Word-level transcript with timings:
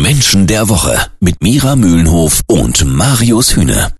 Menschen 0.00 0.46
der 0.46 0.70
Woche 0.70 0.98
mit 1.20 1.42
Mira 1.42 1.76
Mühlenhof 1.76 2.40
und 2.46 2.84
Marius 2.86 3.54
Hühne. 3.54 3.92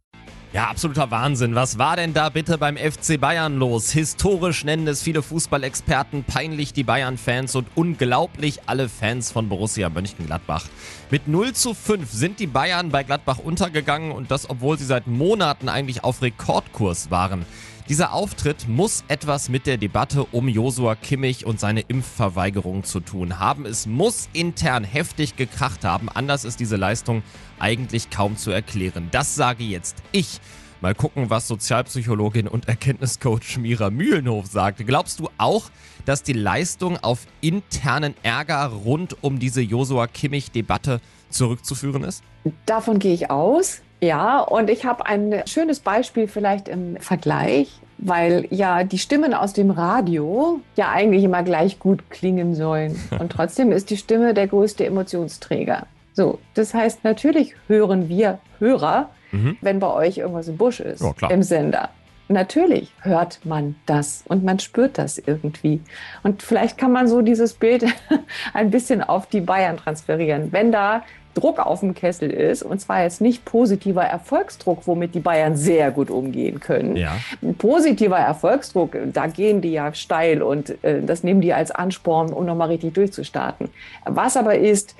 Ja, 0.55 0.69
absoluter 0.69 1.11
Wahnsinn. 1.11 1.55
Was 1.55 1.79
war 1.79 1.97
denn 1.97 2.15
da 2.15 2.29
bitte 2.29 2.59
beim 2.59 2.77
FC 2.77 3.19
Bayern 3.21 3.59
los? 3.59 3.91
Historisch 3.91 4.65
nennen 4.65 4.87
es 4.87 5.03
viele 5.03 5.23
Fußballexperten, 5.23 6.25
peinlich 6.25 6.73
die 6.73 6.83
Bayern-Fans 6.83 7.57
und 7.57 7.67
unglaublich 7.75 8.61
alle 8.67 8.89
Fans 8.89 9.31
von 9.31 9.49
Borussia 9.49 9.89
Mönchengladbach. 9.89 10.67
Mit 11.11 11.29
0 11.29 11.53
zu 11.53 11.75
5 11.75 12.11
sind 12.11 12.39
die 12.39 12.47
Bayern 12.47 12.91
bei 12.91 13.03
Gladbach 13.03 13.39
untergegangen 13.39 14.13
und 14.13 14.31
das, 14.31 14.49
obwohl 14.49 14.79
sie 14.79 14.85
seit 14.85 15.07
Monaten 15.07 15.69
eigentlich 15.69 16.05
auf 16.05 16.21
Rekordkurs 16.21 17.11
waren. 17.11 17.47
Dieser 17.89 18.13
Auftritt 18.13 18.69
muss 18.69 19.03
etwas 19.09 19.49
mit 19.49 19.67
der 19.67 19.77
Debatte 19.77 20.25
um 20.27 20.47
Josua 20.47 20.95
Kimmich 20.95 21.45
und 21.45 21.59
seine 21.59 21.81
Impfverweigerung 21.81 22.85
zu 22.85 23.01
tun 23.01 23.41
haben. 23.41 23.67
Es 23.67 23.87
muss 23.87 24.29
intern 24.33 24.85
heftig 24.85 25.35
gekracht 25.35 25.85
haben. 25.85 26.09
Anders 26.09 26.45
ist 26.45 26.61
diese 26.61 26.77
Leistung 26.77 27.25
eigentlich 27.59 28.09
kaum 28.09 28.37
zu 28.37 28.53
erklären. 28.53 29.09
Das 29.11 29.35
sage 29.35 29.65
jetzt 29.65 29.97
ich. 30.13 30.41
Mal 30.81 30.95
gucken, 30.95 31.29
was 31.29 31.49
Sozialpsychologin 31.49 32.47
und 32.47 32.69
Erkenntniscoach 32.69 33.59
Mira 33.59 33.91
Mühlenhof 33.91 34.47
sagt. 34.47 34.87
Glaubst 34.87 35.19
du 35.19 35.29
auch, 35.39 35.71
dass 36.05 36.23
die 36.23 36.33
Leistung 36.33 36.99
auf 36.99 37.27
internen 37.41 38.15
Ärger 38.23 38.67
rund 38.67 39.17
um 39.23 39.41
diese 39.41 39.61
Josua 39.61 40.07
Kimmich-Debatte 40.07 41.01
zurückzuführen 41.31 42.05
ist? 42.05 42.23
Davon 42.67 43.01
gehe 43.01 43.15
ich 43.15 43.31
aus. 43.31 43.83
Ja, 44.03 44.41
und 44.41 44.69
ich 44.69 44.85
habe 44.85 45.07
ein 45.07 45.43
schönes 45.47 45.79
Beispiel 45.79 46.27
vielleicht 46.27 46.67
im 46.67 46.97
Vergleich, 46.97 47.71
weil 47.99 48.49
ja 48.51 48.83
die 48.83 48.99
Stimmen 48.99 49.33
aus 49.33 49.53
dem 49.53 49.71
Radio 49.71 50.61
ja 50.75 50.91
eigentlich 50.91 51.23
immer 51.23 51.45
gleich 51.45 51.79
gut 51.79 52.11
klingen 52.11 52.57
sollen. 52.57 52.99
Und 53.21 53.31
trotzdem 53.31 53.71
ist 53.71 53.91
die 53.91 53.97
Stimme 53.97 54.35
der 54.35 54.49
größte 54.49 54.85
Emotionsträger. 54.85 55.87
So, 56.15 56.41
das 56.55 56.75
heißt, 56.75 57.05
natürlich 57.05 57.55
hören 57.69 58.09
wir 58.09 58.41
Hörer, 58.59 59.11
mhm. 59.31 59.57
wenn 59.61 59.79
bei 59.79 59.93
euch 59.93 60.19
irgendwas 60.19 60.49
im 60.49 60.57
Busch 60.57 60.81
ist, 60.81 61.01
ja, 61.01 61.29
im 61.29 61.45
Sender. 61.45 61.91
Natürlich 62.29 62.93
hört 63.03 63.45
man 63.45 63.77
das 63.87 64.25
und 64.27 64.43
man 64.43 64.59
spürt 64.59 64.99
das 64.99 65.19
irgendwie. 65.19 65.81
Und 66.25 66.43
vielleicht 66.43 66.77
kann 66.77 66.91
man 66.91 67.07
so 67.07 67.23
dieses 67.23 67.55
Bild 67.55 67.85
ein 68.53 68.71
bisschen 68.71 69.01
auf 69.03 69.27
die 69.27 69.41
Bayern 69.41 69.77
transferieren. 69.77 70.51
Wenn 70.51 70.73
da 70.73 71.05
Druck 71.35 71.59
auf 71.59 71.81
dem 71.81 71.95
Kessel 71.95 72.31
ist, 72.31 72.63
und 72.63 72.81
zwar 72.81 73.03
jetzt 73.03 73.21
nicht 73.21 73.45
positiver 73.45 74.05
Erfolgsdruck, 74.05 74.87
womit 74.87 75.15
die 75.15 75.21
Bayern 75.21 75.57
sehr 75.57 75.91
gut 75.91 76.11
umgehen 76.11 76.61
können. 76.61 76.97
Ja. 76.97 77.17
Positiver 77.59 78.19
Erfolgsdruck, 78.19 78.97
da 79.13 79.27
gehen 79.27 79.61
die 79.61 79.73
ja 79.73 79.95
steil 79.95 80.43
und 80.43 80.83
äh, 80.85 81.03
das 81.03 81.25
nehmen 81.25 81.41
die 81.41 81.53
als 81.53 81.71
Ansporn, 81.71 82.33
um 82.33 82.45
nochmal 82.45 82.69
richtig 82.69 82.95
durchzustarten. 82.95 83.71
Was 84.05 84.37
aber 84.37 84.57
ist, 84.57 84.95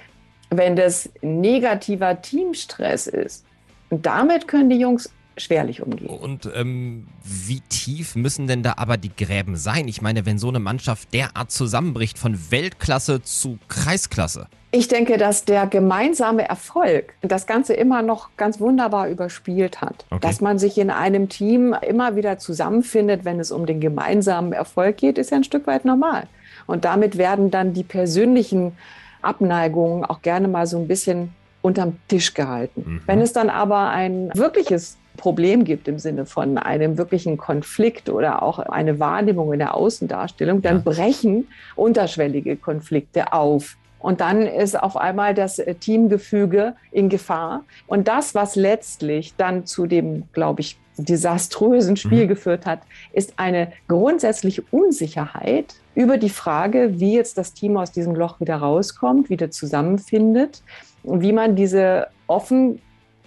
wenn 0.51 0.77
das 0.77 1.11
negativer 1.21 2.21
Teamstress 2.21 3.07
ist, 3.07 3.45
und 3.91 4.07
damit 4.07 4.49
können 4.49 4.71
die 4.71 4.79
Jungs 4.79 5.11
schwerlich 5.37 5.83
umgehen. 5.83 6.09
Und 6.09 6.49
ähm, 6.55 7.07
wie 7.23 7.61
tief 7.61 8.17
müssen 8.17 8.47
denn 8.47 8.63
da 8.63 8.75
aber 8.77 8.97
die 8.97 9.15
Gräben 9.15 9.57
sein? 9.57 9.89
Ich 9.89 10.03
meine, 10.03 10.27
wenn 10.27 10.39
so 10.39 10.49
eine 10.49 10.61
Mannschaft 10.61 11.13
derart 11.15 11.51
zusammenbricht, 11.51 12.19
von 12.19 12.51
Weltklasse 12.51 13.23
zu 13.23 13.59
Kreisklasse. 13.69 14.49
Ich 14.75 14.89
denke, 14.89 15.19
dass 15.19 15.45
der 15.45 15.67
gemeinsame 15.67 16.49
Erfolg 16.49 17.13
das 17.21 17.47
Ganze 17.47 17.75
immer 17.75 18.01
noch 18.01 18.31
ganz 18.39 18.59
wunderbar 18.59 19.09
überspielt 19.09 19.83
hat. 19.83 20.07
Okay. 20.11 20.21
Dass 20.21 20.41
man 20.41 20.59
sich 20.59 20.79
in 20.79 20.91
einem 20.91 21.29
Team 21.29 21.75
immer 21.87 22.17
wieder 22.17 22.39
zusammenfindet, 22.39 23.27
wenn 23.27 23.39
es 23.39 23.53
um 23.53 23.67
den 23.67 23.81
gemeinsamen 23.81 24.53
Erfolg 24.53 24.97
geht, 24.97 25.19
ist 25.19 25.31
ja 25.31 25.37
ein 25.37 25.45
Stück 25.45 25.67
weit 25.67 25.85
normal. 25.85 26.27
Und 26.67 26.87
damit 26.87 27.19
werden 27.19 27.51
dann 27.51 27.75
die 27.75 27.85
persönlichen 27.85 28.73
Abneigungen 29.21 30.05
auch 30.05 30.23
gerne 30.23 30.49
mal 30.49 30.67
so 30.67 30.79
ein 30.79 30.89
bisschen 30.89 31.35
unterm 31.61 31.99
Tisch 32.09 32.35
gehalten. 32.35 32.83
Mhm. 32.85 33.03
Wenn 33.07 33.21
es 33.21 33.33
dann 33.33 33.51
aber 33.51 33.91
ein 33.91 34.31
wirkliches 34.35 34.97
Problem 35.17 35.65
gibt 35.65 35.89
im 35.89 35.99
Sinne 35.99 36.27
von 36.27 36.59
einem 36.59 36.99
wirklichen 36.99 37.37
Konflikt 37.37 38.09
oder 38.09 38.43
auch 38.43 38.59
eine 38.59 38.99
Wahrnehmung 38.99 39.53
in 39.53 39.59
der 39.59 39.75
Außendarstellung, 39.75 40.63
dann 40.63 40.83
brechen 40.83 41.49
unterschwellige 41.77 42.57
Konflikte 42.57 43.33
auf. 43.33 43.77
Und 43.99 44.21
dann 44.21 44.43
ist 44.43 44.81
auf 44.81 44.97
einmal 44.97 45.33
das 45.33 45.59
äh, 45.61 45.75
Teamgefüge 45.75 46.75
in 46.91 47.09
Gefahr. 47.09 47.65
Und 47.87 48.09
das, 48.09 48.35
was 48.35 48.57
letztlich 48.57 49.35
dann 49.37 49.65
zu 49.65 49.87
dem, 49.87 50.25
glaube 50.33 50.61
ich, 50.61 50.77
desaströsen 50.99 51.97
Spiel 51.97 52.25
mhm. 52.25 52.29
geführt 52.29 52.67
hat, 52.67 52.81
ist 53.13 53.35
eine 53.37 53.73
grundsätzliche 53.89 54.63
Unsicherheit 54.71 55.75
über 55.95 56.19
die 56.19 56.31
Frage, 56.31 57.01
wie 57.01 57.15
jetzt 57.15 57.39
das 57.39 57.55
Team 57.55 57.77
aus 57.77 57.93
diesem 57.93 58.15
Loch 58.15 58.41
wieder 58.41 58.57
rauskommt, 58.57 59.31
wieder 59.31 59.51
zusammenfindet 59.51 60.63
und 61.03 61.23
wie 61.23 61.33
man 61.33 61.57
diese 61.57 62.09
offen 62.27 62.81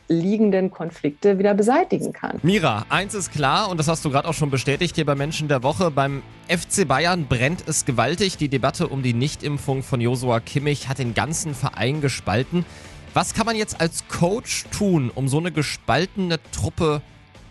liegenden 0.07 0.71
Konflikte 0.71 1.39
wieder 1.39 1.53
beseitigen 1.53 2.13
kann. 2.13 2.39
Mira, 2.43 2.85
eins 2.89 3.13
ist 3.13 3.31
klar 3.31 3.69
und 3.69 3.79
das 3.79 3.87
hast 3.87 4.05
du 4.05 4.09
gerade 4.09 4.27
auch 4.27 4.33
schon 4.33 4.51
bestätigt 4.51 4.95
hier 4.95 5.05
bei 5.05 5.15
Menschen 5.15 5.47
der 5.47 5.63
Woche. 5.63 5.91
Beim 5.91 6.21
FC 6.47 6.87
Bayern 6.87 7.27
brennt 7.27 7.63
es 7.67 7.85
gewaltig. 7.85 8.37
Die 8.37 8.49
Debatte 8.49 8.87
um 8.87 9.03
die 9.03 9.13
Nichtimpfung 9.13 9.83
von 9.83 10.01
Josua 10.01 10.39
Kimmich 10.39 10.87
hat 10.87 10.99
den 10.99 11.13
ganzen 11.13 11.55
Verein 11.55 12.01
gespalten. 12.01 12.65
Was 13.13 13.33
kann 13.33 13.45
man 13.45 13.55
jetzt 13.55 13.79
als 13.79 14.07
Coach 14.07 14.65
tun, 14.71 15.11
um 15.13 15.27
so 15.27 15.37
eine 15.37 15.51
gespaltene 15.51 16.39
Truppe 16.51 17.01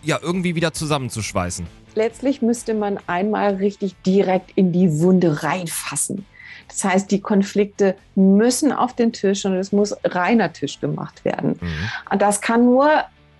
ja 0.03 0.19
irgendwie 0.21 0.55
wieder 0.55 0.73
zusammenzuschweißen? 0.73 1.65
Letztlich 1.95 2.41
müsste 2.41 2.73
man 2.73 2.99
einmal 3.07 3.55
richtig 3.55 3.95
direkt 4.05 4.51
in 4.55 4.71
die 4.71 4.99
Wunde 4.99 5.43
reinfassen. 5.43 6.25
Das 6.67 6.83
heißt, 6.83 7.11
die 7.11 7.21
Konflikte 7.21 7.95
müssen 8.15 8.71
auf 8.71 8.93
den 8.93 9.13
Tisch 9.13 9.45
und 9.45 9.53
es 9.53 9.71
muss 9.71 9.95
reiner 10.03 10.51
Tisch 10.51 10.79
gemacht 10.79 11.23
werden. 11.25 11.57
Mhm. 11.61 11.89
Und 12.11 12.21
das 12.21 12.41
kann 12.41 12.65
nur 12.65 12.89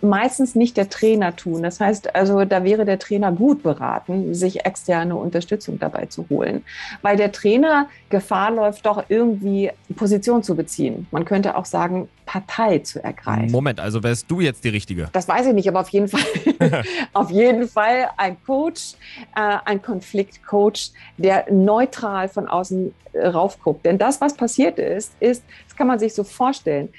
meistens 0.01 0.55
nicht 0.55 0.77
der 0.77 0.89
Trainer 0.89 1.35
tun. 1.35 1.63
Das 1.63 1.79
heißt 1.79 2.15
also, 2.15 2.45
da 2.45 2.63
wäre 2.63 2.85
der 2.85 2.99
Trainer 2.99 3.31
gut 3.31 3.63
beraten, 3.63 4.33
sich 4.33 4.65
externe 4.65 5.15
Unterstützung 5.15 5.79
dabei 5.79 6.05
zu 6.05 6.27
holen, 6.29 6.63
weil 7.01 7.17
der 7.17 7.31
Trainer 7.31 7.87
Gefahr 8.09 8.51
läuft, 8.51 8.85
doch 8.85 9.05
irgendwie 9.09 9.71
Position 9.95 10.43
zu 10.43 10.55
beziehen. 10.55 11.07
Man 11.11 11.25
könnte 11.25 11.55
auch 11.55 11.65
sagen, 11.65 12.09
Partei 12.25 12.79
zu 12.79 13.03
ergreifen. 13.03 13.51
Moment, 13.51 13.79
also 13.79 14.03
wärst 14.03 14.29
du 14.29 14.41
jetzt 14.41 14.63
die 14.63 14.69
Richtige? 14.69 15.09
Das 15.13 15.27
weiß 15.27 15.47
ich 15.47 15.53
nicht, 15.53 15.67
aber 15.67 15.81
auf 15.81 15.89
jeden 15.89 16.07
Fall, 16.07 16.21
auf 17.13 17.31
jeden 17.31 17.67
Fall 17.67 18.09
ein 18.17 18.37
Coach, 18.43 18.93
äh, 19.35 19.57
ein 19.65 19.81
Konfliktcoach, 19.81 20.91
der 21.17 21.51
neutral 21.51 22.29
von 22.29 22.47
außen 22.47 22.93
äh, 23.13 23.27
raufguckt. 23.27 23.85
Denn 23.85 23.97
das, 23.97 24.21
was 24.21 24.35
passiert 24.35 24.79
ist, 24.79 25.13
ist, 25.19 25.43
das 25.67 25.75
kann 25.75 25.87
man 25.87 25.99
sich 25.99 26.13
so 26.13 26.23
vorstellen, 26.23 26.89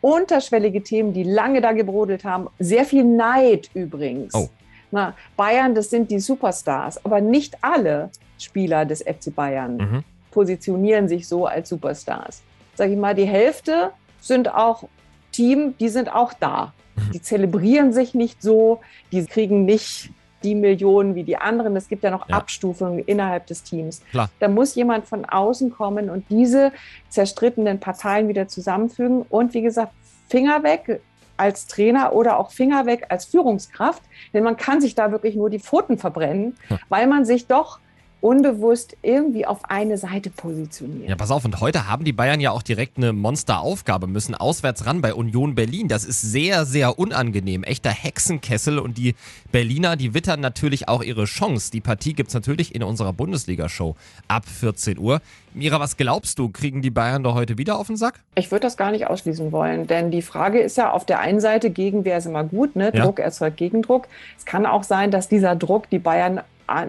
unterschwellige 0.00 0.82
Themen, 0.82 1.12
die 1.12 1.22
lange 1.22 1.60
da 1.60 1.72
gebrodelt 1.72 2.24
haben. 2.24 2.48
Sehr 2.58 2.84
viel 2.84 3.04
Neid 3.04 3.70
übrigens. 3.74 4.34
Oh. 4.34 4.48
Na, 4.90 5.14
Bayern, 5.36 5.74
das 5.74 5.90
sind 5.90 6.10
die 6.10 6.20
Superstars, 6.20 7.04
aber 7.04 7.20
nicht 7.20 7.56
alle 7.62 8.10
Spieler 8.38 8.84
des 8.84 9.02
FC 9.02 9.34
Bayern 9.34 9.76
mhm. 9.76 10.04
Positionieren 10.34 11.08
sich 11.08 11.28
so 11.28 11.46
als 11.46 11.68
Superstars. 11.68 12.42
Sag 12.74 12.90
ich 12.90 12.96
mal, 12.96 13.14
die 13.14 13.24
Hälfte 13.24 13.92
sind 14.20 14.52
auch 14.52 14.84
Team, 15.30 15.74
die 15.78 15.88
sind 15.88 16.12
auch 16.12 16.32
da. 16.32 16.74
Mhm. 16.96 17.12
Die 17.12 17.22
zelebrieren 17.22 17.92
sich 17.92 18.14
nicht 18.14 18.42
so, 18.42 18.80
die 19.12 19.24
kriegen 19.26 19.64
nicht 19.64 20.10
die 20.42 20.56
Millionen 20.56 21.14
wie 21.14 21.22
die 21.22 21.36
anderen. 21.36 21.76
Es 21.76 21.88
gibt 21.88 22.02
ja 22.02 22.10
noch 22.10 22.28
ja. 22.28 22.36
Abstufungen 22.36 22.98
innerhalb 22.98 23.46
des 23.46 23.62
Teams. 23.62 24.02
Klar. 24.10 24.28
Da 24.40 24.48
muss 24.48 24.74
jemand 24.74 25.06
von 25.06 25.24
außen 25.24 25.70
kommen 25.70 26.10
und 26.10 26.28
diese 26.28 26.72
zerstrittenen 27.08 27.78
Parteien 27.78 28.28
wieder 28.28 28.48
zusammenfügen. 28.48 29.22
Und 29.22 29.54
wie 29.54 29.62
gesagt, 29.62 29.92
Finger 30.28 30.64
weg 30.64 31.00
als 31.36 31.66
Trainer 31.66 32.12
oder 32.12 32.38
auch 32.38 32.50
Finger 32.50 32.86
weg 32.86 33.06
als 33.08 33.24
Führungskraft. 33.24 34.02
Denn 34.32 34.42
man 34.42 34.56
kann 34.56 34.80
sich 34.80 34.96
da 34.96 35.12
wirklich 35.12 35.36
nur 35.36 35.48
die 35.48 35.60
Pfoten 35.60 35.96
verbrennen, 35.96 36.56
hm. 36.68 36.78
weil 36.88 37.06
man 37.06 37.24
sich 37.24 37.46
doch 37.46 37.78
unbewusst 38.24 38.96
irgendwie 39.02 39.44
auf 39.44 39.58
eine 39.68 39.98
Seite 39.98 40.30
positioniert. 40.30 41.10
Ja, 41.10 41.14
pass 41.14 41.30
auf, 41.30 41.44
und 41.44 41.60
heute 41.60 41.88
haben 41.88 42.06
die 42.06 42.14
Bayern 42.14 42.40
ja 42.40 42.52
auch 42.52 42.62
direkt 42.62 42.96
eine 42.96 43.12
Monsteraufgabe, 43.12 44.06
müssen 44.06 44.34
auswärts 44.34 44.86
ran 44.86 45.02
bei 45.02 45.12
Union 45.12 45.54
Berlin. 45.54 45.88
Das 45.88 46.06
ist 46.06 46.22
sehr, 46.22 46.64
sehr 46.64 46.98
unangenehm. 46.98 47.64
Echter 47.64 47.90
Hexenkessel 47.90 48.78
und 48.78 48.96
die 48.96 49.14
Berliner, 49.52 49.96
die 49.96 50.14
wittern 50.14 50.40
natürlich 50.40 50.88
auch 50.88 51.02
ihre 51.02 51.26
Chance. 51.26 51.70
Die 51.70 51.82
Partie 51.82 52.14
gibt 52.14 52.28
es 52.28 52.34
natürlich 52.34 52.74
in 52.74 52.82
unserer 52.82 53.12
Bundesliga-Show 53.12 53.94
ab 54.26 54.46
14 54.48 54.98
Uhr. 54.98 55.20
Mira, 55.52 55.78
was 55.78 55.98
glaubst 55.98 56.38
du, 56.38 56.48
kriegen 56.48 56.80
die 56.80 56.90
Bayern 56.90 57.24
da 57.24 57.34
heute 57.34 57.58
wieder 57.58 57.78
auf 57.78 57.88
den 57.88 57.96
Sack? 57.96 58.20
Ich 58.36 58.50
würde 58.50 58.62
das 58.62 58.78
gar 58.78 58.90
nicht 58.90 59.06
ausschließen 59.06 59.52
wollen, 59.52 59.86
denn 59.86 60.10
die 60.10 60.22
Frage 60.22 60.60
ist 60.60 60.78
ja 60.78 60.90
auf 60.90 61.04
der 61.04 61.20
einen 61.20 61.40
Seite, 61.40 61.68
Gegenwehr 61.68 62.16
ist 62.16 62.26
immer 62.26 62.42
gut, 62.42 62.74
ne? 62.74 62.90
Druck 62.90 63.18
ja. 63.18 63.26
erzeugt 63.26 63.58
Gegendruck. 63.58 64.08
Es 64.38 64.46
kann 64.46 64.64
auch 64.64 64.82
sein, 64.82 65.10
dass 65.10 65.28
dieser 65.28 65.54
Druck 65.54 65.90
die 65.90 65.98
Bayern 65.98 66.40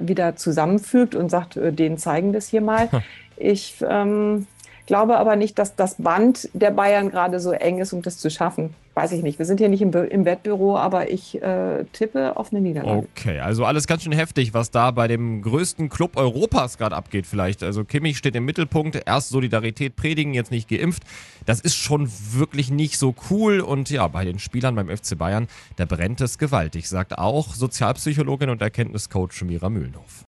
wieder 0.01 0.35
zusammenfügt 0.35 1.15
und 1.15 1.29
sagt, 1.29 1.57
äh, 1.57 1.71
denen 1.71 1.97
zeigen 1.97 2.33
das 2.33 2.47
hier 2.47 2.61
mal. 2.61 2.89
Ich 3.37 3.83
ähm, 3.87 4.47
glaube 4.85 5.17
aber 5.17 5.35
nicht, 5.35 5.57
dass 5.59 5.75
das 5.75 5.95
Band 5.95 6.49
der 6.53 6.71
Bayern 6.71 7.09
gerade 7.09 7.39
so 7.39 7.51
eng 7.51 7.79
ist, 7.79 7.93
um 7.93 8.01
das 8.01 8.17
zu 8.17 8.29
schaffen. 8.29 8.73
Weiß 8.93 9.11
ich 9.11 9.23
nicht. 9.23 9.39
Wir 9.39 9.45
sind 9.45 9.59
hier 9.59 9.67
nicht 9.67 9.81
im, 9.81 9.93
im 9.93 10.23
Wettbüro, 10.23 10.77
aber 10.77 11.11
ich 11.11 11.41
äh, 11.41 11.83
tippe 11.91 12.37
auf 12.37 12.53
eine 12.53 12.61
Niederlage. 12.61 13.05
Okay, 13.13 13.39
also 13.39 13.65
alles 13.65 13.87
ganz 13.87 14.03
schön 14.03 14.13
heftig, 14.13 14.53
was 14.53 14.71
da 14.71 14.91
bei 14.91 15.09
dem 15.09 15.41
größten 15.41 15.89
Club 15.89 16.15
Europas 16.15 16.77
gerade 16.77 16.95
abgeht 16.95 17.27
vielleicht. 17.27 17.61
Also 17.61 17.83
Kimmich 17.83 18.17
steht 18.17 18.35
im 18.35 18.45
Mittelpunkt, 18.45 19.01
erst 19.05 19.29
Solidarität 19.29 19.97
predigen, 19.97 20.33
jetzt 20.33 20.49
nicht 20.49 20.69
geimpft. 20.69 21.03
Das 21.45 21.59
ist 21.59 21.75
schon 21.75 22.09
wirklich 22.31 22.71
nicht 22.71 22.97
so 22.97 23.13
cool 23.29 23.59
und 23.59 23.89
ja, 23.89 24.07
bei 24.07 24.23
den 24.23 24.39
Spielern 24.39 24.75
beim 24.75 24.87
FC 24.87 25.17
Bayern, 25.17 25.47
da 25.75 25.83
brennt 25.83 26.21
es 26.21 26.37
gewaltig, 26.37 26.87
sagt 26.87 27.17
auch 27.17 27.53
Sozialpsychologin 27.53 28.49
und 28.49 28.61
Erkenntniscoach 28.61 29.41
Mira 29.43 29.69
Mühlenhof. 29.69 30.23